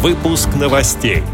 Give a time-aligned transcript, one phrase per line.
[0.00, 1.24] Выпуск новостей.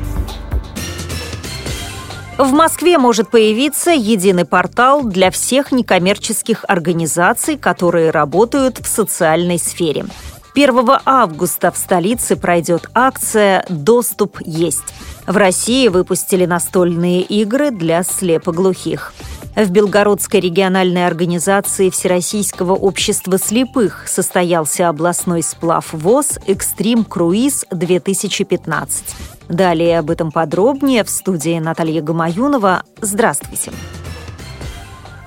[2.38, 10.06] В Москве может появиться единый портал для всех некоммерческих организаций, которые работают в социальной сфере.
[10.54, 14.94] 1 августа в столице пройдет акция «Доступ есть».
[15.26, 19.12] В России выпустили настольные игры для слепоглухих.
[19.56, 28.88] В Белгородской региональной организации Всероссийского общества слепых состоялся областной сплав ВОЗ «Экстрим Круиз-2015».
[29.48, 32.82] Далее об этом подробнее в студии Наталья Гамаюнова.
[33.00, 33.70] Здравствуйте.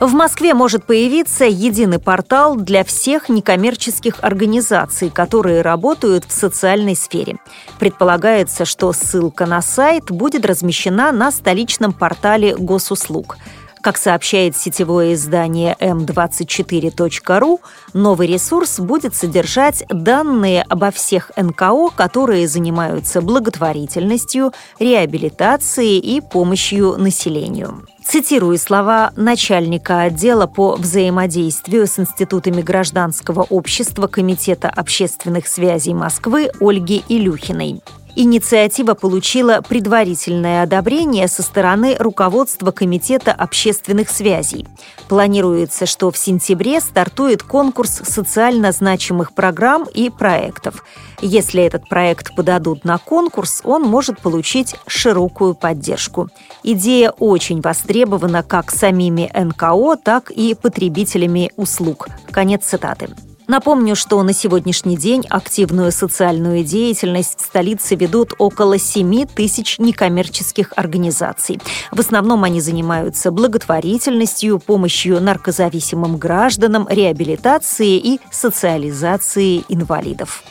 [0.01, 7.37] В Москве может появиться единый портал для всех некоммерческих организаций, которые работают в социальной сфере.
[7.79, 13.37] Предполагается, что ссылка на сайт будет размещена на столичном портале госуслуг–
[13.87, 17.59] как сообщает сетевое издание m24.ru,
[17.93, 27.87] новый ресурс будет содержать данные обо всех НКО, которые занимаются благотворительностью, реабилитацией и помощью населению.
[28.03, 37.05] Цитирую слова начальника отдела по взаимодействию с институтами гражданского общества Комитета общественных связей Москвы Ольги
[37.07, 37.81] Илюхиной.
[38.19, 44.65] Инициатива получила предварительное одобрение со стороны руководства Комитета общественных связей.
[45.07, 50.83] Планируется, что в сентябре стартует конкурс социально значимых программ и проектов.
[51.21, 56.29] Если этот проект подадут на конкурс, он может получить широкую поддержку.
[56.63, 62.07] Идея очень востребована как самими НКО, так и потребителями услуг.
[62.31, 63.09] Конец цитаты.
[63.47, 70.73] Напомню, что на сегодняшний день активную социальную деятельность в столице ведут около 7 тысяч некоммерческих
[70.75, 71.59] организаций.
[71.91, 80.43] В основном они занимаются благотворительностью, помощью наркозависимым гражданам, реабилитацией и социализацией инвалидов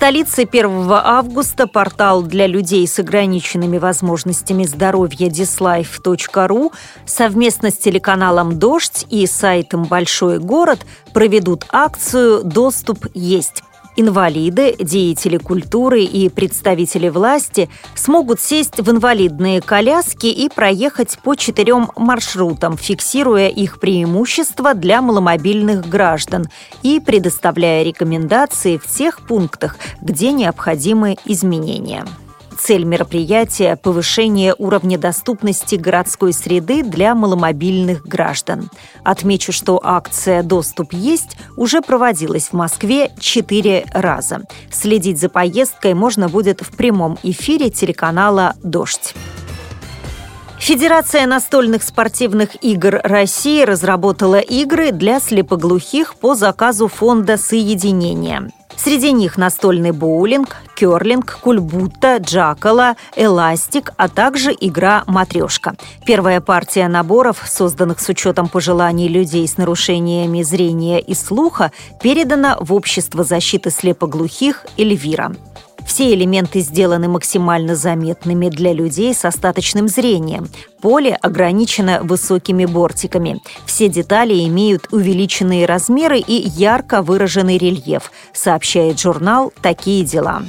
[0.00, 6.72] столице 1 августа портал для людей с ограниченными возможностями здоровья dislife.ru
[7.04, 13.62] совместно с телеканалом «Дождь» и сайтом «Большой город» проведут акцию «Доступ есть».
[13.96, 21.90] Инвалиды, деятели культуры и представители власти смогут сесть в инвалидные коляски и проехать по четырем
[21.96, 26.46] маршрутам, фиксируя их преимущества для маломобильных граждан
[26.82, 32.04] и предоставляя рекомендации в тех пунктах, где необходимы изменения.
[32.62, 38.68] Цель мероприятия– повышение уровня доступности городской среды для маломобильных граждан.
[39.02, 44.42] Отмечу, что акция «Доступ есть» уже проводилась в Москве четыре раза.
[44.70, 49.14] Следить за поездкой можно будет в прямом эфире телеканала «Дождь».
[50.60, 58.50] Федерация настольных спортивных игр России разработала игры для слепоглухих по заказу фонда «Соединение».
[58.76, 65.76] Среди них настольный боулинг, керлинг, кульбутта, джакала, эластик, а также игра «Матрешка».
[66.04, 71.72] Первая партия наборов, созданных с учетом пожеланий людей с нарушениями зрения и слуха,
[72.02, 75.32] передана в Общество защиты слепоглухих «Эльвира».
[75.90, 80.48] Все элементы сделаны максимально заметными для людей с остаточным зрением.
[80.80, 83.40] Поле ограничено высокими бортиками.
[83.66, 90.42] Все детали имеют увеличенные размеры и ярко выраженный рельеф, сообщает журнал «Такие дела».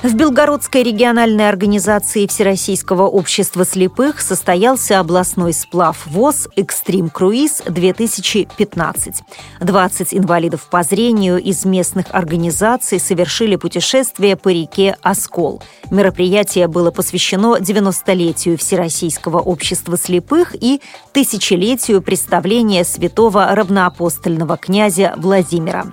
[0.00, 9.14] В Белгородской региональной организации Всероссийского общества слепых состоялся областной сплав ВОЗ «Экстрим Круиз-2015».
[9.60, 15.60] 20 инвалидов по зрению из местных организаций совершили путешествие по реке Оскол.
[15.90, 20.80] Мероприятие было посвящено 90-летию Всероссийского общества слепых и
[21.12, 25.86] тысячелетию представления святого равноапостольного князя Владимира.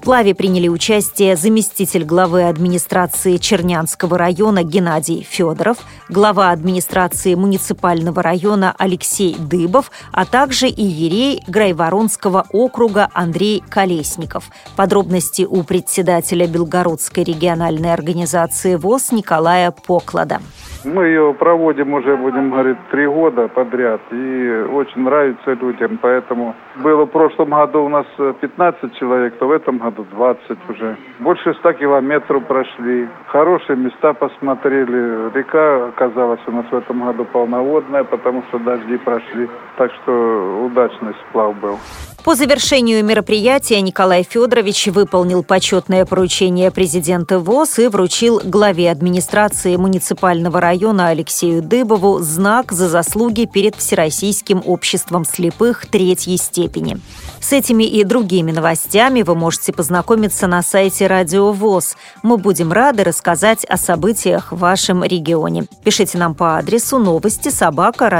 [0.00, 5.76] Сплаве приняли участие заместитель главы администрации Чернянского района Геннадий Федоров,
[6.08, 14.44] глава администрации муниципального района Алексей Дыбов, а также иерей Грайворонского округа Андрей Колесников.
[14.74, 20.40] Подробности у председателя Белгородской региональной организации ВОЗ Николая Поклада.
[20.82, 24.00] Мы ее проводим уже, будем говорить, три года подряд.
[24.10, 25.98] И очень нравится людям.
[26.00, 30.96] Поэтому было в прошлом году у нас 15 человек, то в этом году 20 уже.
[31.18, 33.08] Больше 100 километров прошли.
[33.26, 35.32] Хорошие места посмотрели.
[35.36, 39.48] Река оказалась у нас в этом году полноводная, потому что дожди прошли.
[39.76, 41.78] Так что удачный сплав был.
[42.24, 50.60] По завершению мероприятия Николай Федорович выполнил почетное поручение президента ВОЗ и вручил главе администрации муниципального
[50.60, 56.98] района Алексею Дыбову знак за заслуги перед Всероссийским обществом слепых третьей степени.
[57.40, 61.96] С этими и другими новостями вы можете познакомиться на сайте Радио ВОЗ.
[62.22, 65.64] Мы будем рады рассказать о событиях в вашем регионе.
[65.82, 68.10] Пишите нам по адресу новости собака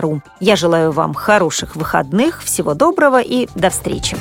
[0.00, 0.20] ру.
[0.40, 4.16] Я желаю вам хороших выходных, всего доброго и до встречи.